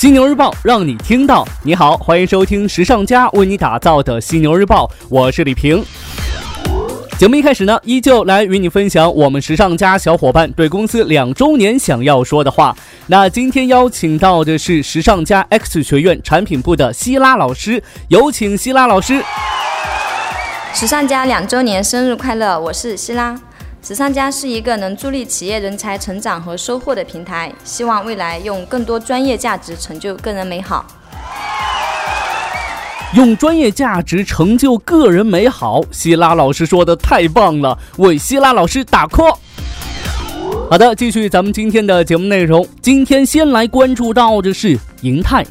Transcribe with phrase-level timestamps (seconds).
[0.00, 1.46] 犀牛日报让你听到。
[1.62, 5.84] 你好，欢迎收听时尚家为你打造的犀牛日报，我是李平。
[7.18, 12.74] 节目一开始呢，依旧来与你分享我们时尚家小伙伴对公司两周年想要说的话。
[13.08, 19.22] 那今天邀请到的是时尚家 X 学院产品部的希拉老师，有请希拉老师。
[20.72, 22.58] 时尚家两周年生日快乐！
[22.58, 23.38] 我是希拉。
[23.82, 30.84] 慈善家是一个能助力企业人才成长和收获的平台，希望未来用更多专业价值成就个人美好。
[33.14, 39.36] 用专业价值成就个人美好，希拉老师说的太棒了，为希拉老师打 call。
[40.70, 42.64] 好的，继续咱们今天的节目内容。
[42.82, 45.44] 今天先来关注到的是银泰。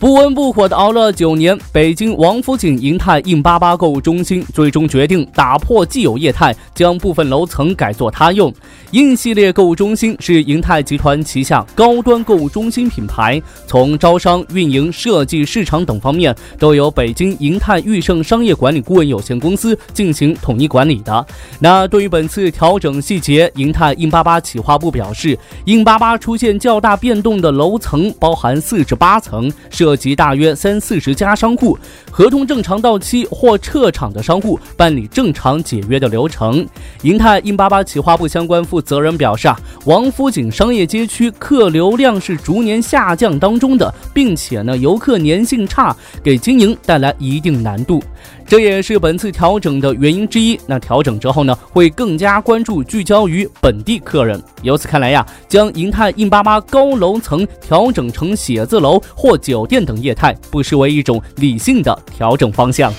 [0.00, 8.52] 不温不火的熬了九年，北京王府井银泰印巴巴购物中心最终决定打破既有业态，将部分楼层改作他用。
[8.90, 21.26] 印系列购物中心是银泰集团旗下高端购物中心品牌，从招商、运营、设计、市场等方面都由北京银泰裕盛商业管理顾问有限公司进行统一管理的。
[21.58, 29.50] 那对于本次调整细节，银泰印巴巴企划部表示，印巴巴出现较大变动的楼层包含四十八层。
[29.84, 31.78] 涉及大约三四十家商户，
[32.10, 36.66] 合同正常到期或撤场的商户办理正常解约的流程。
[37.02, 48.02] 银泰印巴巴企划部相关负责人表示啊，王府井商业街区客流量是逐年下降当中的，并且呢游客粘性差，给经营带来一定难度。
[48.46, 50.58] 这也是本次调整的原因之一。
[50.66, 54.40] 那调整之后呢，会更加关注聚焦于本地客人。
[54.62, 62.92] 由此看来呀，将银泰印巴巴高楼层调整成写字楼或酒店等业态，不失为一种理性的调整方向。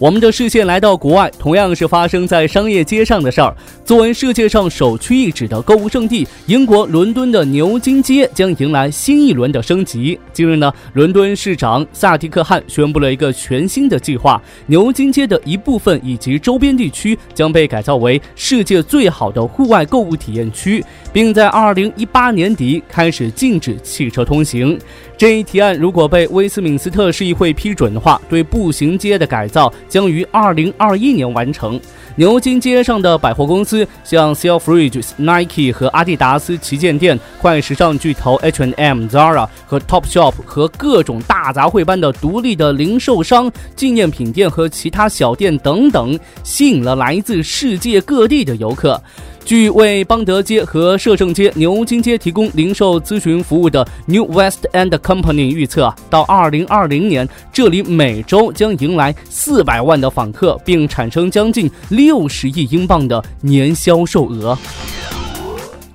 [0.00, 3.52] 我们的视线来到国外，同样是发生在商业街上的事儿。
[3.84, 10.16] 作为世界上首屈一指的购物圣地，英国伦敦的牛津街将迎来新一轮的升级。
[10.32, 24.78] 近日呢，伦敦市长萨迪克汗宣布了一个全新的计划：牛津街的一部分以及周边地区将被改造为世界最好的户外购物体验区，并在二零一八年底开始禁止汽车通行。
[25.16, 31.80] 这一提案如果被威斯敏斯特市议会批准的话，对步行街的改造将于二零二一年完成。
[32.16, 49.00] 牛津街上的百货公司，像 Selfridges、Nike 和阿迪达斯旗舰店、快时尚巨头 H&M、Zara 和 Topshop 和各种大杂烩般的独立的零售商、纪念品店和其他小店等等，吸引了来自世界各地的游客。
[49.48, 64.54] 据为邦德街和摄政街、牛津街提供零售咨询服务的 New West End Company 预测，到2020年，这里每周将迎来400万的访客，并产生将近60亿英镑的年销售额。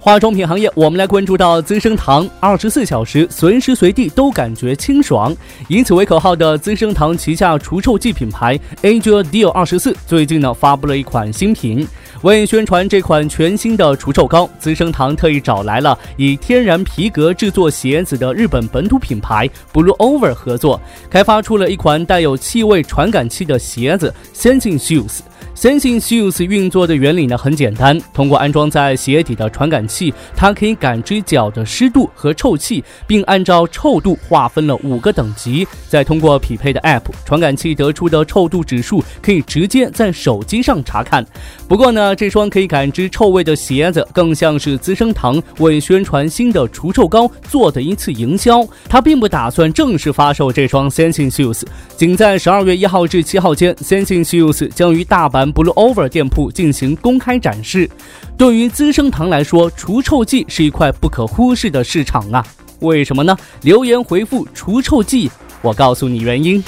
[0.04, 5.34] 化妆品行业，我们来关注到资生堂，二十四小时随时随地都感觉清爽。
[5.70, 11.88] 以此为口号的资生堂旗下除臭剂品牌 Angel Deal 二十四最近呢发布了一款新品。
[12.22, 25.20] 为宣传这款全新的除臭膏，资生堂特意找来了以天然皮革制作鞋子的日本本土品牌 Blue Over 合作，开发出了一款带有气味传感器的鞋子 Sensing Shoes。
[25.64, 41.26] Sensing Shoes 运作的原理呢很简单，通过安装在鞋底的传感器，它可以感知脚的湿度和臭气，并按照臭度划分了五个等级，再通过匹配的 App，传感器得出的臭度指数可以直接在手机上查看。
[41.66, 51.62] 不过呢，这双可以感知臭味的鞋子更像是资生堂为宣传新的除臭膏做的一次营销，它并不打算正式发售这双 Sensing Shoes，
[51.96, 55.53] 仅在十二月一号至七号间，Sensing Shoes 将于大阪。
[55.54, 57.90] Blue Over 店铺进行公开展示。
[58.38, 62.46] 对于资生堂来说，除臭剂是一块不可忽视的市场啊！
[62.80, 63.38] 为什么呢？
[63.62, 65.32] 留言回复“除臭剂”，
[65.62, 66.62] 我告诉你原因。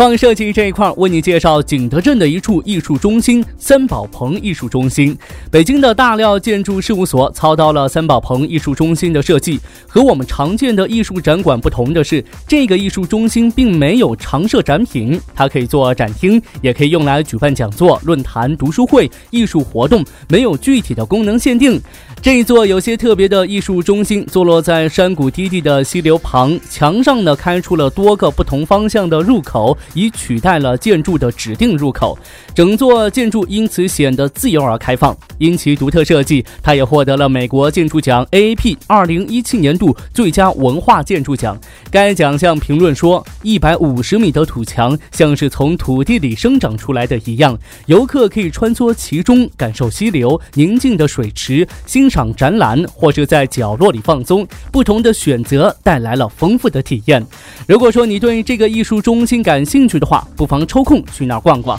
[0.00, 5.14] 创设计这一块，为你介绍景德镇的一处艺术中心——三宝棚艺术中心。
[5.50, 9.60] 北京的大料建筑事务所操刀了三宝棚艺术中心的设计。
[9.86, 21.78] 和我们常见的艺术展馆不同的是，这个艺术中心并没有常设展品，它可以做展厅，也可以用来举办讲座、论坛、读书会、艺术活动，没有具体的功能限定。
[22.22, 29.76] 这一座有些特别的艺术中心，坐落在山谷低地的溪流旁，墙上呢开出了多个不同方向的入口。
[29.94, 32.18] 已取代了建筑的指定入口，
[32.54, 35.16] 整座建筑因此显得自由而开放。
[35.38, 41.58] 因其独特设计，它也获得了美国建筑奖 AAP 二零一七年度最佳文化建筑奖。
[41.90, 54.46] 该奖项评论说，一百五十米的土墙像是从土地里生长出来的一样，游客可以穿梭其中，感受溪流、宁静的水池、欣赏展览，或者在角落里放松。
[54.70, 57.24] 不同的选择带来了丰富的体验。
[57.66, 61.78] 如果说你对这个艺术中心感兴趣的话，不妨抽空去那儿逛逛。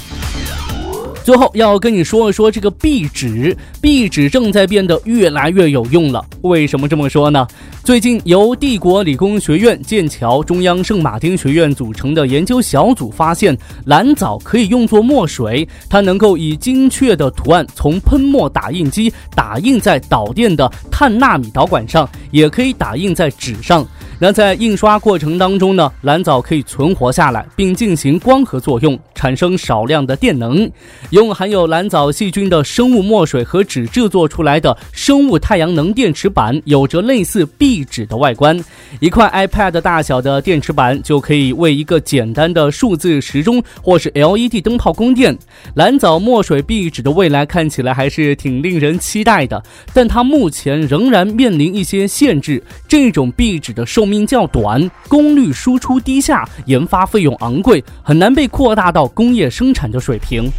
[1.25, 6.25] 最后要跟你说一说这个壁纸，壁纸正在变得越来越有用了。
[6.43, 7.45] 为什么这么说呢？
[7.83, 13.55] 最近由帝国理工学院、剑桥、中央圣马丁学院组成的研究小组发现，
[13.85, 23.85] 蓝藻可以用作墨水，它能够以精确的图案从喷墨打印机打印在导电的碳纳米导管上，也可以打印在纸上。
[24.23, 30.69] 那在印刷过程当中呢，蓝藻可以存活下来，并进行光合作用，产生少量的电能。
[31.09, 38.63] 用含有蓝藻细菌的生物墨水和纸制作出来的生物太阳能电池板，有着类似壁纸的外观。
[39.00, 45.35] 一块 iPad 大小的电池板就可以为一个简单的数字时钟或是 LED 灯泡供电。
[45.73, 49.63] 蓝藻墨水壁纸的未来看起来还是挺令人期待的，
[49.95, 52.63] 但它目前仍然面临一些限制。
[52.88, 60.51] 这种壁纸的寿命命较短，功率输出低下，研发费用昂贵，很难被扩大到工业生产的水平。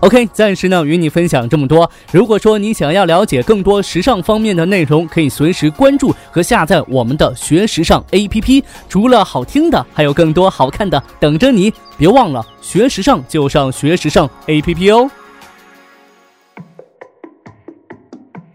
[0.00, 1.90] OK，暂时呢与你分享这么多。
[2.12, 8.62] 如果说你想要了解更多时尚方面的内容，可以随时关注和下载我们的学时尚 APP。
[8.88, 11.72] 除了好听的，还有更多好看的等着你。
[11.98, 15.10] 别忘了学时尚就上学时尚 APP 哦。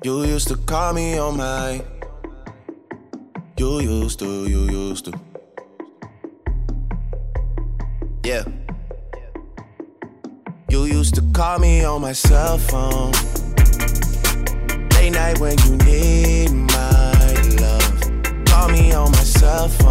[0.03, 1.83] You used to call me on my.
[3.55, 5.13] You used to, you used to.
[8.23, 8.43] Yeah.
[10.69, 13.11] You used to call me on my cell phone.
[14.95, 18.45] Late night when you need my love.
[18.45, 19.90] Call me on my cell phone.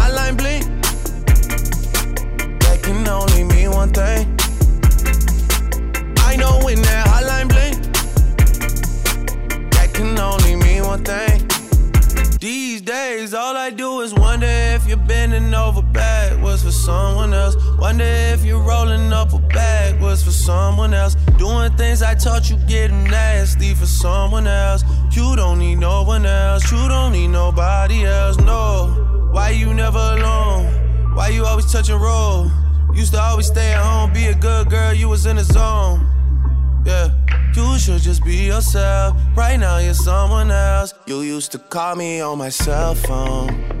[15.21, 17.55] bending over backwards for someone else.
[17.77, 21.13] Wonder if you're rolling up a backwards for someone else.
[21.37, 24.83] Doing things I taught you getting nasty for someone else.
[25.11, 26.71] You don't need no one else.
[26.71, 28.37] You don't need nobody else.
[28.37, 29.29] No.
[29.31, 31.13] Why you never alone?
[31.13, 32.49] Why you always touch and roll?
[32.95, 34.91] Used to always stay at home, be a good girl.
[34.91, 35.99] You was in the zone.
[36.83, 37.09] Yeah.
[37.55, 39.15] You should just be yourself.
[39.35, 40.95] Right now, you're someone else.
[41.05, 43.80] You used to call me on my cell phone.